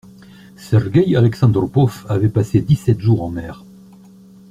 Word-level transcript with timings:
Sergeï 0.57 1.15
Alexandropov 1.15 2.07
avait 2.09 2.29
passé 2.29 2.59
dix-sept 2.59 2.99
jours 2.99 3.21
en 3.21 3.29
mer. 3.29 3.63